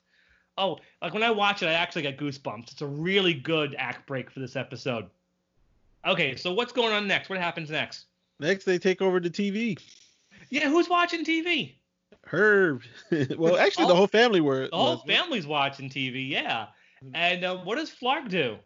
[0.59, 2.73] Oh, like when I watch it, I actually get goosebumps.
[2.73, 5.07] It's a really good act break for this episode.
[6.07, 7.29] Okay, so what's going on next?
[7.31, 8.07] What happens next?
[8.39, 9.79] Next, they take over the TV.
[10.49, 11.75] Yeah, who's watching TV?
[12.27, 12.83] Herb.
[13.39, 14.69] well, actually, all, the whole family were.
[14.69, 16.29] The whole family's watching TV.
[16.29, 16.67] Yeah.
[17.15, 18.59] And uh, what does Flarg do?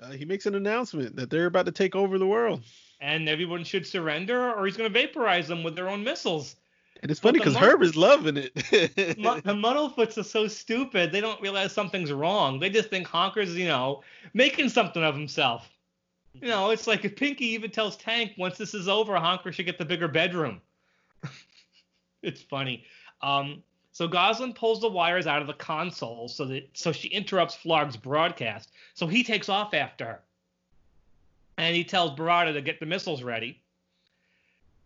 [0.00, 2.62] Uh, he makes an announcement that they're about to take over the world.
[3.04, 6.56] And everyone should surrender, or he's going to vaporize them with their own missiles.
[7.02, 8.54] And it's funny because Herb is loving it.
[8.54, 12.58] the Muddlefoots are so stupid; they don't realize something's wrong.
[12.58, 15.68] They just think Honker's, you know, making something of himself.
[16.32, 19.66] You know, it's like if Binky even tells Tank once this is over, Honker should
[19.66, 20.62] get the bigger bedroom.
[22.22, 22.84] it's funny.
[23.20, 23.62] Um,
[23.92, 27.98] so Gosalyn pulls the wires out of the console so that so she interrupts Flarg's
[27.98, 28.70] broadcast.
[28.94, 30.22] So he takes off after her.
[31.56, 33.60] And he tells Barada to get the missiles ready.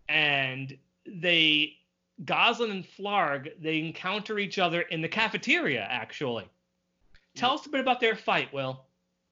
[0.08, 0.76] And
[1.06, 1.78] they
[2.24, 6.44] Gosalyn and Flarg, they encounter each other in the cafeteria, actually.
[7.36, 8.84] Tell us a bit about their fight, Will.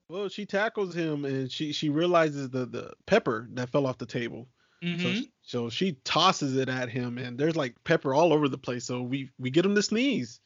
[0.09, 4.05] Well, she tackles him and she she realizes the the pepper that fell off the
[4.05, 4.47] table.
[4.81, 5.01] Mm-hmm.
[5.01, 8.85] So, so she tosses it at him, and there's like pepper all over the place.
[8.85, 10.39] So we we get him to sneeze.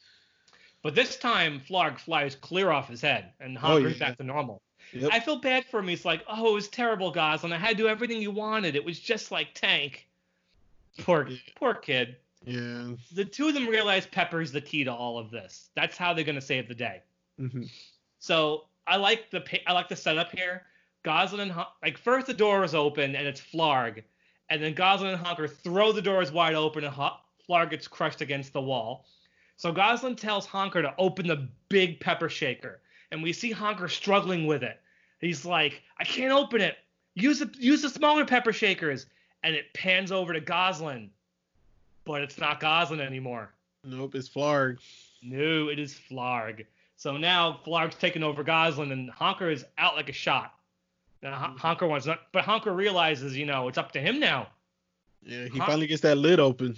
[0.82, 4.08] But this time, Flarg flies clear off his head, and Honker's oh, yeah.
[4.08, 4.60] back to normal.
[4.92, 5.10] Yep.
[5.12, 5.88] I feel bad for him.
[5.88, 7.52] He's like, oh, it was terrible, Gosalyn.
[7.52, 8.76] I had to do everything you wanted.
[8.76, 10.06] It was just like Tank.
[10.98, 11.38] Poor, yeah.
[11.56, 12.16] poor kid.
[12.44, 12.92] Yeah.
[13.12, 15.70] The two of them realize Pepper's the key to all of this.
[15.74, 17.02] That's how they're gonna save the day.
[17.40, 17.64] Mm-hmm.
[18.18, 20.62] So I like the I like the setup here.
[21.04, 24.02] Gosalyn and like first the door is open and it's Flarg,
[24.50, 28.52] and then Gosalyn and Honker throw the doors wide open and Flarg gets crushed against
[28.52, 29.06] the wall.
[29.56, 34.46] So Gosalyn tells Honker to open the big pepper shaker, and we see Honker struggling
[34.46, 34.80] with it.
[35.22, 36.76] He's like, I can't open it.
[37.14, 39.06] Use the use the smaller pepper shakers,
[39.42, 41.08] and it pans over to Gosalyn,
[42.04, 43.50] but it's not Gosalyn anymore.
[43.84, 44.78] Nope, it's Flarg.
[45.22, 46.66] No, it is Flarg.
[46.96, 50.54] So now Flarg's taking over Gosalyn, and Honker is out like a shot.
[51.22, 51.56] Now, mm-hmm.
[51.56, 54.48] Honker wants not, but Honker realizes, you know, it's up to him now.
[55.24, 56.76] Yeah, he Hon- finally gets that lid open.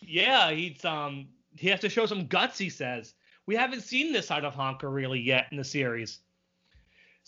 [0.00, 2.56] Yeah, he's um he has to show some guts.
[2.56, 3.14] He says
[3.46, 6.20] we haven't seen this side of Honker really yet in the series.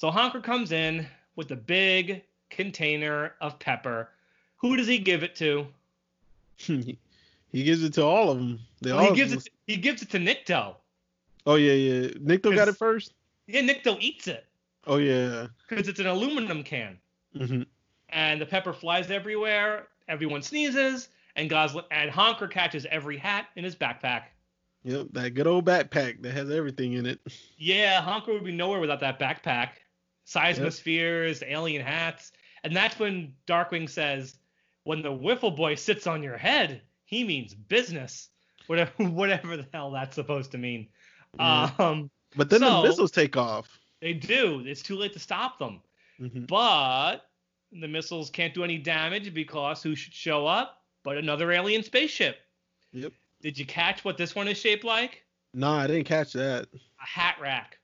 [0.00, 4.08] So Honker comes in with a big container of pepper.
[4.56, 5.66] Who does he give it to?
[6.56, 6.96] he
[7.52, 8.60] gives it to all of them.
[8.80, 9.44] They well, all he gives it.
[9.44, 10.76] To, he gives it to Nikto.
[11.44, 12.08] Oh yeah, yeah.
[12.12, 13.12] Nikto got it first.
[13.46, 14.46] Yeah, Nikto eats it.
[14.86, 15.48] Oh yeah.
[15.68, 16.96] Because it's an aluminum can.
[17.36, 17.64] Mm-hmm.
[18.08, 19.88] And the pepper flies everywhere.
[20.08, 24.22] Everyone sneezes, and Gosalyn and Honker catches every hat in his backpack.
[24.82, 27.20] Yep, that good old backpack that has everything in it.
[27.58, 29.72] Yeah, Honker would be nowhere without that backpack.
[30.26, 31.50] Seismospheres, yep.
[31.50, 32.32] alien hats,
[32.64, 34.38] and that's when Darkwing says,
[34.84, 38.28] "When the Whiffle Boy sits on your head, he means business."
[38.66, 40.88] Whatever, whatever the hell that's supposed to mean.
[41.38, 41.70] Yeah.
[41.78, 43.78] Um, but then so, the missiles take off.
[44.00, 44.62] They do.
[44.64, 45.80] It's too late to stop them.
[46.20, 46.44] Mm-hmm.
[46.44, 47.26] But
[47.72, 52.38] the missiles can't do any damage because who should show up but another alien spaceship?
[52.92, 53.12] Yep.
[53.42, 55.24] Did you catch what this one is shaped like?
[55.54, 56.66] No, I didn't catch that.
[56.74, 57.78] A hat rack.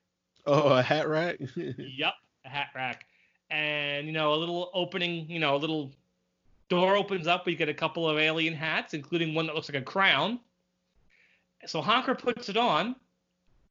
[0.44, 1.38] Oh, a hat rack?
[1.57, 2.14] yep,
[2.47, 3.07] a hat rack.
[3.51, 5.93] And, you know, a little opening, you know, a little
[6.69, 7.47] door opens up.
[7.47, 10.41] We get a couple of alien hats, including one that looks like a crown.
[11.67, 12.97] So Honker puts it on,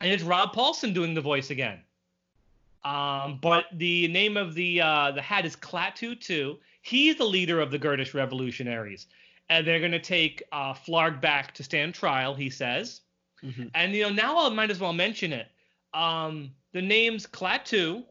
[0.01, 1.79] and it's Rob Paulsen doing the voice again.
[2.83, 6.59] Um, but the name of the uh, the hat is Klaatu too.
[6.81, 9.07] He's the leader of the Girdish revolutionaries,
[9.49, 12.35] and they're going to take uh, Flarg back to stand trial.
[12.35, 13.01] He says,
[13.43, 13.67] mm-hmm.
[13.73, 15.47] and you know now I might as well mention it.
[15.95, 18.03] Um, the names Klaatu,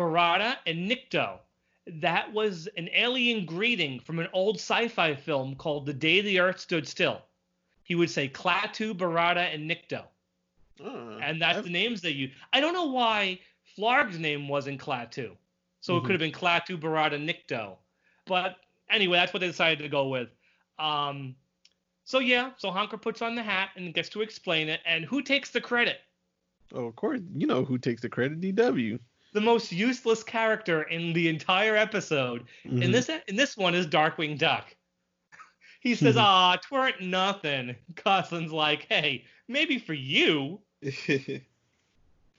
[0.00, 1.38] Barada, and Nikto.
[1.86, 6.60] That was an alien greeting from an old sci-fi film called The Day the Earth
[6.60, 7.20] Stood Still.
[7.84, 10.04] He would say Klaatu, Barada, and Nikto.
[10.82, 11.64] Uh, and that's I've...
[11.64, 12.30] the names they use.
[12.52, 13.40] I don't know why
[13.76, 15.32] Flarg's name wasn't Klaatu.
[15.80, 16.04] So mm-hmm.
[16.04, 17.76] it could have been Klaatu Barada Nikto.
[18.26, 18.56] But
[18.88, 20.28] anyway, that's what they decided to go with.
[20.78, 21.34] Um,
[22.04, 24.80] so yeah, so Honker puts on the hat and gets to explain it.
[24.86, 25.98] And who takes the credit?
[26.72, 28.40] Oh, of course, you know who takes the credit.
[28.40, 28.98] DW.
[29.32, 32.44] The most useless character in the entire episode.
[32.64, 32.82] Mm-hmm.
[32.82, 34.74] In this in this one is Darkwing Duck.
[35.80, 36.66] he says, "Ah, mm-hmm.
[36.66, 40.60] tweren't nothing." Gosalyn's like, "Hey, maybe for you."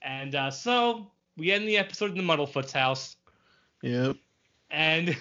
[0.01, 3.15] and uh, so we end the episode in the Muddlefoot's house.
[3.81, 4.17] Yep.
[4.69, 5.17] And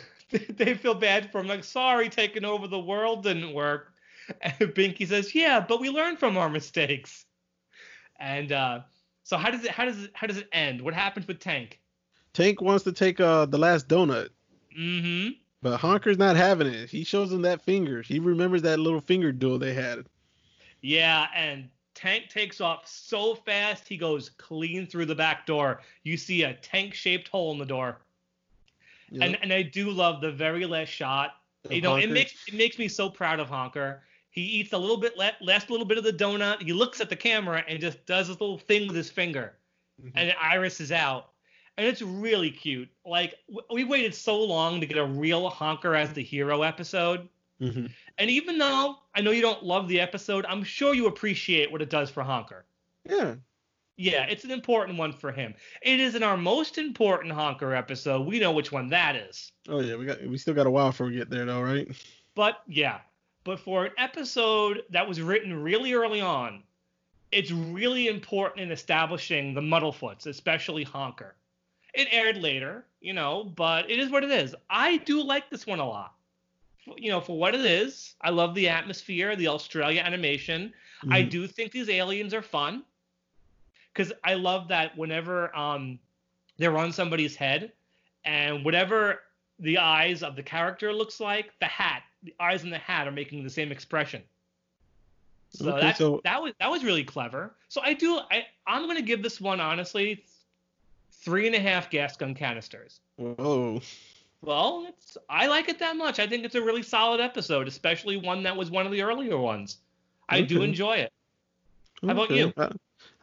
[0.49, 3.93] they feel bad for him, like, sorry, taking over the world didn't work.
[4.43, 7.25] And Binky says, yeah, but we learned from our mistakes.
[8.21, 8.81] And uh,
[9.23, 10.81] so how does it how does it how does it end?
[10.81, 11.81] What happens with Tank?
[12.33, 14.29] Tank wants to take uh, the last donut.
[14.79, 15.31] Mm-hmm.
[15.63, 16.89] But Honker's not having it.
[16.89, 18.03] He shows him that finger.
[18.03, 20.07] He remembers that little finger duel they had.
[20.81, 25.83] Yeah, and Tank takes off so fast he goes clean through the back door.
[26.03, 27.99] You see a tank-shaped hole in the door.
[29.11, 29.23] Yep.
[29.23, 31.35] And and I do love the very last shot.
[31.69, 32.07] You know, Honker.
[32.07, 34.03] it makes it makes me so proud of Honker.
[34.31, 36.63] He eats a little bit last little bit of the donut.
[36.63, 39.55] He looks at the camera and just does this little thing with his finger,
[40.01, 40.17] mm-hmm.
[40.17, 41.31] and Iris is out
[41.81, 42.91] and it's really cute.
[43.07, 43.37] Like
[43.73, 47.27] we waited so long to get a real Honker as the hero episode.
[47.59, 47.87] Mm-hmm.
[48.19, 51.81] And even though I know you don't love the episode, I'm sure you appreciate what
[51.81, 52.67] it does for Honker.
[53.09, 53.37] Yeah.
[53.97, 55.55] Yeah, it's an important one for him.
[55.81, 58.27] It is in our most important Honker episode.
[58.27, 59.53] We know which one that is.
[59.67, 61.89] Oh yeah, we got we still got a while before we get there though, right?
[62.35, 62.99] But yeah,
[63.45, 66.63] but for an episode that was written really early on,
[67.33, 71.35] it's really important in establishing the Muddlefoots, especially Honker.
[71.95, 74.55] It aired later, you know, but it is what it is.
[74.69, 76.15] I do like this one a lot.
[76.97, 80.73] You know, for what it is, I love the atmosphere, the Australia animation.
[81.03, 81.13] Mm-hmm.
[81.13, 82.85] I do think these aliens are fun
[83.93, 85.99] because I love that whenever um,
[86.59, 87.73] they're on somebody's head
[88.25, 89.21] and whatever
[89.59, 93.13] the eyes of the character looks like, the hat, the eyes in the hat are
[93.13, 94.23] making the same expression.
[95.51, 96.21] So okay, that so...
[96.25, 97.55] that was that was really clever.
[97.69, 100.25] So I do I I'm gonna give this one honestly
[101.13, 103.01] three and a half gas gun canisters.
[103.17, 103.81] Whoa.
[104.43, 106.19] Well, it's I like it that much.
[106.19, 109.37] I think it's a really solid episode, especially one that was one of the earlier
[109.37, 109.79] ones.
[110.29, 110.47] I okay.
[110.47, 111.13] do enjoy it.
[112.03, 112.13] How okay.
[112.13, 112.53] about you?
[112.57, 112.71] Uh,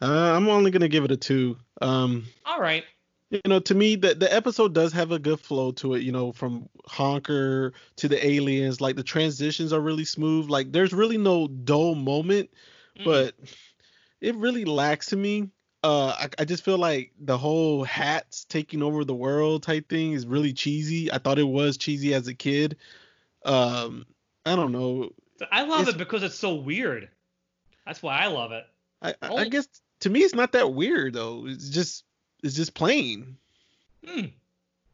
[0.02, 1.56] uh, I'm only gonna give it a two.
[1.80, 2.84] Um, All right.
[3.30, 6.02] You know, to me, the the episode does have a good flow to it.
[6.02, 10.48] You know, from Honker to the aliens, like the transitions are really smooth.
[10.48, 12.50] Like there's really no dull moment,
[12.98, 13.04] mm.
[13.04, 13.34] but
[14.20, 15.50] it really lacks to me
[15.84, 20.12] uh I, I, just feel like the whole hats taking over the world type thing
[20.12, 21.12] is really cheesy.
[21.12, 22.76] I thought it was cheesy as a kid.
[23.44, 24.06] Um
[24.44, 25.10] I don't know.
[25.52, 27.08] I love it's, it because it's so weird.
[27.86, 28.64] That's why I love it.
[29.00, 29.68] I, I guess
[30.00, 31.46] to me it's not that weird though.
[31.46, 32.04] It's just
[32.42, 33.36] it's just plain.
[34.06, 34.26] Hmm.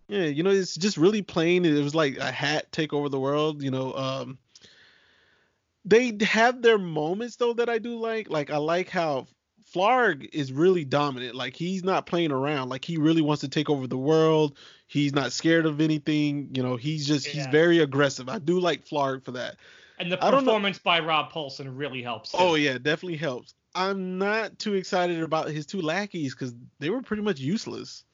[0.08, 1.64] Yeah, you know, it's just really plain.
[1.64, 3.94] It was like a hat take over the world, you know.
[3.94, 4.38] Um
[5.84, 8.30] they have their moments though that I do like.
[8.30, 9.26] Like I like how
[9.74, 11.34] Flarg is really dominant.
[11.34, 12.68] Like he's not playing around.
[12.68, 14.56] Like he really wants to take over the world.
[14.86, 16.50] He's not scared of anything.
[16.54, 17.32] You know, he's just yeah.
[17.32, 18.28] he's very aggressive.
[18.28, 19.56] I do like Flarg for that.
[19.98, 22.32] And the performance by Rob Paulsen really helps.
[22.32, 22.38] Too.
[22.40, 23.54] Oh yeah, definitely helps.
[23.74, 28.04] I'm not too excited about his two lackeys because they were pretty much useless.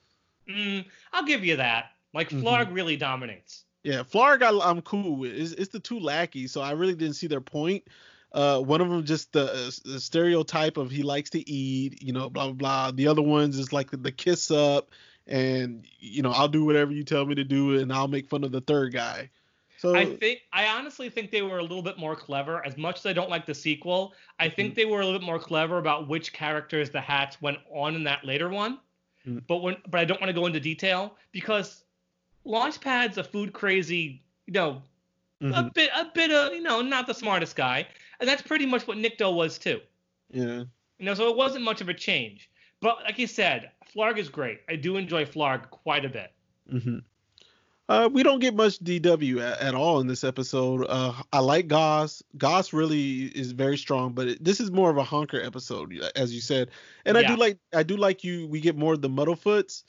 [0.48, 1.90] Mm, I'll give you that.
[2.12, 2.74] Like Flarg mm-hmm.
[2.74, 3.64] really dominates.
[3.82, 5.32] Yeah, Flarg I, am cool with.
[5.32, 7.84] It's, it's the two lackeys, so I really didn't see their point.
[8.32, 12.12] Uh, one of them just the, uh, the, stereotype of he likes to eat, you
[12.12, 12.90] know, blah blah blah.
[12.92, 14.90] The other ones is like the, the kiss up,
[15.26, 18.44] and you know, I'll do whatever you tell me to do, and I'll make fun
[18.44, 19.30] of the third guy.
[19.80, 22.62] So I think I honestly think they were a little bit more clever.
[22.66, 24.76] As much as I don't like the sequel, I think mm-hmm.
[24.76, 28.04] they were a little bit more clever about which characters the hats went on in
[28.04, 28.78] that later one.
[29.26, 29.38] Mm-hmm.
[29.48, 31.84] But when but I don't want to go into detail because
[32.44, 34.82] Launchpad's a food crazy, you know,
[35.42, 35.54] mm-hmm.
[35.54, 37.88] a bit a bit of you know not the smartest guy,
[38.20, 39.80] and that's pretty much what Nikto was too.
[40.30, 40.64] Yeah.
[40.98, 42.50] You know, so it wasn't much of a change.
[42.82, 44.60] But like you said, Flarg is great.
[44.68, 46.34] I do enjoy Flarg quite a bit.
[47.90, 50.86] Uh, we don't get much DW at, at all in this episode.
[50.88, 52.22] Uh, I like Goss.
[52.38, 56.32] Goss really is very strong, but it, this is more of a honker episode, as
[56.32, 56.70] you said.
[57.04, 57.24] And yeah.
[57.24, 58.46] I do like I do like you.
[58.46, 59.82] We get more of the Muddlefoots.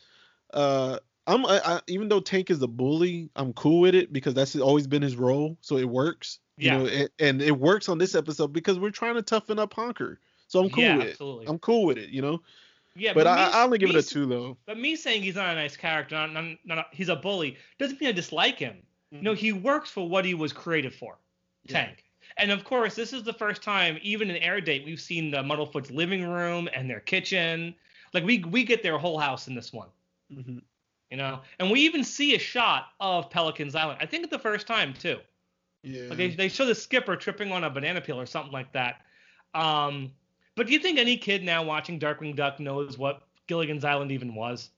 [0.51, 0.97] Uh,
[1.27, 4.55] I'm I, I, even though Tank is a bully, I'm cool with it because that's
[4.55, 6.39] always been his role, so it works.
[6.57, 6.77] You yeah.
[6.77, 10.19] know, it, and it works on this episode because we're trying to toughen up Honker.
[10.47, 11.45] So I'm cool yeah, with absolutely.
[11.45, 11.49] it.
[11.49, 12.41] I'm cool with it, you know.
[12.95, 14.57] Yeah, but, but me, I, I only give me, it a two though.
[14.65, 17.99] But me saying he's not a nice character, not, not, not, he's a bully, doesn't
[18.01, 18.77] mean I dislike him.
[19.13, 19.23] Mm-hmm.
[19.23, 21.17] No, he works for what he was created for.
[21.67, 21.97] Tank.
[21.97, 22.43] Yeah.
[22.43, 25.37] And of course, this is the first time, even in air date, we've seen the
[25.37, 27.75] Muddlefoot's living room and their kitchen.
[28.13, 29.89] Like we we get their whole house in this one.
[30.31, 30.59] Mm-hmm.
[31.09, 33.99] You know, and we even see a shot of Pelican's Island.
[34.01, 35.19] I think it's the first time too.
[35.83, 36.07] Yeah.
[36.09, 39.01] Like they, they show the skipper tripping on a banana peel or something like that.
[39.53, 40.11] Um,
[40.55, 44.35] but do you think any kid now watching Darkwing Duck knows what Gilligan's Island even
[44.35, 44.69] was?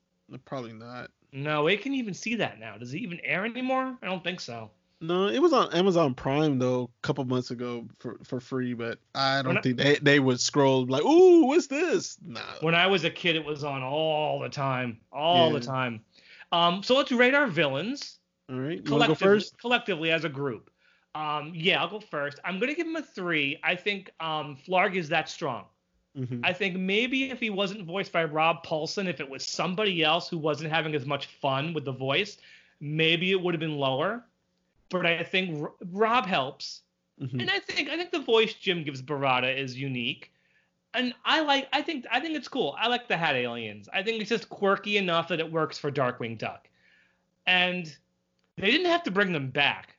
[0.44, 1.10] Probably not.
[1.32, 2.78] No, it can even see that now.
[2.78, 3.96] Does it even air anymore?
[4.02, 4.70] I don't think so.
[5.00, 8.98] No, it was on Amazon Prime though a couple months ago for, for free, but
[9.14, 12.40] I don't when think I, they they would scroll like, "Ooh, what's this?" Nah.
[12.60, 15.58] When I was a kid, it was on all the time, all yeah.
[15.58, 16.00] the time.
[16.52, 18.18] Um, so let's rate our villains.
[18.48, 19.58] All right, you go first?
[19.58, 20.70] Collectively as a group.
[21.14, 22.40] Um, yeah, I'll go first.
[22.44, 23.58] I'm gonna give him a three.
[23.62, 25.64] I think um, Flarg is that strong.
[26.18, 26.40] Mm-hmm.
[26.44, 30.28] I think maybe if he wasn't voiced by Rob Paulsen, if it was somebody else
[30.28, 32.38] who wasn't having as much fun with the voice,
[32.80, 34.24] maybe it would have been lower.
[34.90, 36.82] But I think Rob helps,
[37.20, 37.40] mm-hmm.
[37.40, 40.32] and I think I think the voice Jim gives Barada is unique,
[40.92, 42.76] and I like I think I think it's cool.
[42.78, 43.88] I like the Hat Aliens.
[43.92, 46.68] I think it's just quirky enough that it works for Darkwing Duck,
[47.46, 47.96] and
[48.56, 49.93] they didn't have to bring them back.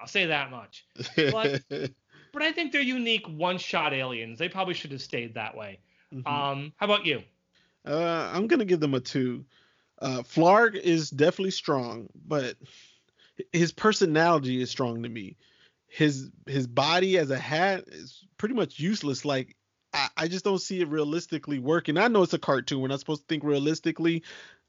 [0.00, 0.86] I'll say that much.
[1.16, 1.62] But,
[2.32, 4.38] but I think they're unique one-shot aliens.
[4.38, 5.80] They probably should have stayed that way.
[6.14, 6.26] Mm-hmm.
[6.26, 7.22] Um, how about you?
[7.86, 9.44] Uh, I'm gonna give them a two.
[10.00, 12.56] Uh, Flarg is definitely strong, but
[13.52, 15.36] his personality is strong to me.
[15.88, 19.24] His his body as a hat is pretty much useless.
[19.24, 19.56] Like
[19.92, 21.96] I, I just don't see it realistically working.
[21.96, 22.80] I know it's a cartoon.
[22.80, 24.22] We're not supposed to think realistically.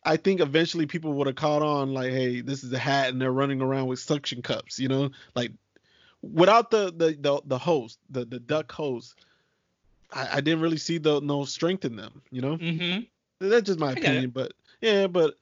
[0.04, 3.22] I think eventually people would have caught on like, hey, this is a hat, and
[3.22, 4.80] they're running around with suction cups.
[4.80, 5.52] You know, like
[6.22, 9.16] without the the the, the host, the the duck host,
[10.12, 12.22] I, I didn't really see the no strength in them.
[12.32, 13.02] You know, mm-hmm.
[13.40, 14.32] that's just my opinion.
[14.32, 15.36] But yeah, but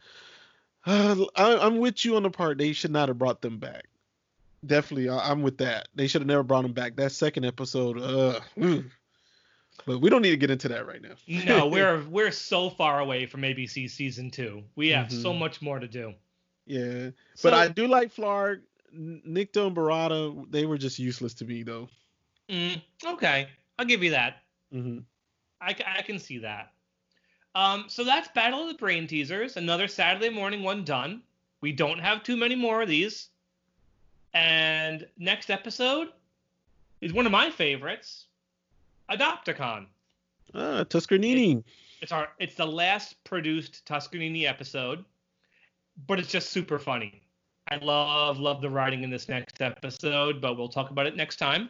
[0.85, 3.85] uh, I, am with you on the part they should not have brought them back.
[4.65, 5.87] Definitely, I, am with that.
[5.95, 6.97] They should have never brought them back.
[6.97, 8.89] That second episode, uh, mm.
[9.85, 11.15] But we don't need to get into that right now.
[11.45, 14.63] no, we're we're so far away from ABC season two.
[14.75, 15.21] We have mm-hmm.
[15.21, 16.13] so much more to do.
[16.65, 18.61] Yeah, so, but I do like Flarg,
[18.95, 20.51] Nikto, and Barada.
[20.51, 21.89] They were just useless to me though.
[22.49, 24.37] Mm, okay, I'll give you that.
[24.73, 24.99] Mm-hmm.
[25.61, 26.71] I, I can see that.
[27.55, 29.57] Um, so that's Battle of the Brain Teasers.
[29.57, 31.23] Another Saturday morning one done.
[31.61, 33.29] We don't have too many more of these.
[34.33, 36.09] And next episode
[37.01, 38.25] is one of my favorites,
[39.09, 39.87] Adopt-a-Con.
[40.53, 41.57] Ah, Tuskernini.
[41.57, 41.65] It,
[42.01, 45.03] it's our it's the last produced Tuskernini episode,
[46.07, 47.21] but it's just super funny.
[47.69, 51.35] I love love the writing in this next episode, but we'll talk about it next
[51.37, 51.69] time.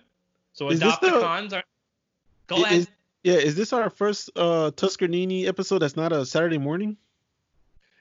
[0.54, 1.64] So is Adopt-a-Cons the, are.
[2.48, 2.88] Go is, ahead.
[3.24, 6.96] Yeah, is this our first uh Tuskernini episode that's not a Saturday morning?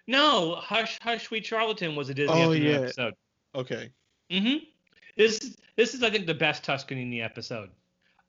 [0.07, 2.79] No, Hush Hush Sweet Charlatan was a Disney oh, yeah.
[2.79, 3.15] episode.
[3.55, 3.91] Okay.
[4.31, 4.67] Mhm.
[5.17, 7.71] This this is I think the best Tuskernini episode.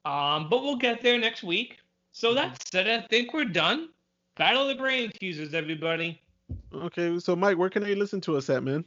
[0.09, 1.77] Um, but we'll get there next week.
[2.13, 2.37] So mm-hmm.
[2.37, 2.87] that's it.
[2.87, 3.89] I think we're done.
[4.37, 6.19] Battle of the Brain Teasers, everybody.
[6.73, 8.83] Okay, so Mike, where can they listen to us at, man?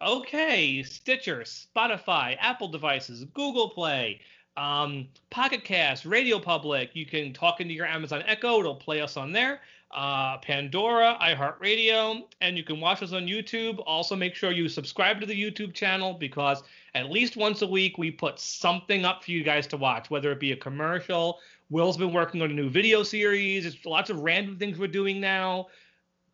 [0.00, 4.20] Okay, Stitcher, Spotify, Apple devices, Google Play,
[4.56, 6.90] um, Pocket Cast, Radio Public.
[6.92, 8.60] You can talk into your Amazon Echo.
[8.60, 9.60] It'll play us on there.
[9.90, 13.82] Uh, Pandora, iHeartRadio, and you can watch us on YouTube.
[13.86, 16.62] Also, make sure you subscribe to the YouTube channel because
[16.94, 20.30] at least once a week we put something up for you guys to watch, whether
[20.30, 21.40] it be a commercial.
[21.70, 23.66] Will's been working on a new video series.
[23.66, 25.66] It's lots of random things we're doing now.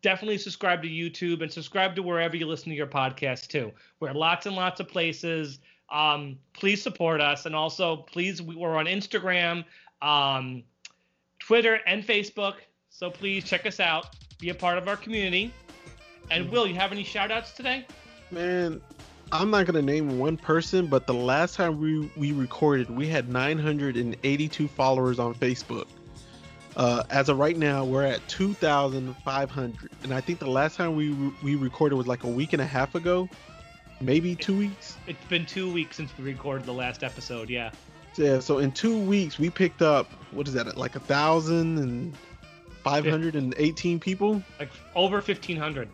[0.01, 3.71] Definitely subscribe to YouTube and subscribe to wherever you listen to your podcast too.
[3.99, 5.59] We're lots and lots of places.
[5.89, 9.65] Um, please support us, and also please we're on Instagram,
[10.01, 10.63] um,
[11.39, 12.55] Twitter, and Facebook.
[12.89, 15.53] So please check us out, be a part of our community.
[16.29, 17.85] And Will, you have any shout outs today?
[18.31, 18.81] Man,
[19.31, 23.29] I'm not gonna name one person, but the last time we we recorded, we had
[23.29, 25.87] 982 followers on Facebook.
[26.75, 31.11] Uh, as of right now, we're at 2,500, and I think the last time we
[31.43, 33.29] we recorded was like a week and a half ago
[34.01, 34.97] maybe two weeks.
[35.07, 37.49] It's been two weeks since we recorded the last episode.
[37.49, 37.71] Yeah.
[38.17, 38.39] Yeah.
[38.39, 40.77] So in two weeks, we picked up what is that?
[40.77, 42.13] Like a thousand and
[42.83, 44.41] five hundred and eighteen people.
[44.59, 45.89] Like over fifteen hundred.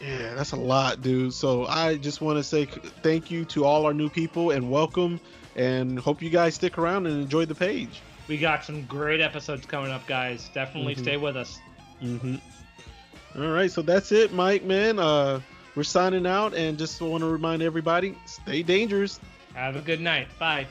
[0.00, 1.34] Yeah, that's a lot, dude.
[1.34, 5.20] So I just want to say thank you to all our new people and welcome,
[5.56, 8.00] and hope you guys stick around and enjoy the page.
[8.26, 10.48] We got some great episodes coming up, guys.
[10.54, 11.02] Definitely mm-hmm.
[11.02, 11.58] stay with us.
[12.02, 12.36] Mm-hmm.
[13.36, 14.64] All right, so that's it, Mike.
[14.64, 15.40] Man, uh,
[15.74, 19.20] we're signing out and just want to remind everybody stay dangerous.
[19.54, 20.28] Have a good night.
[20.38, 20.66] Bye.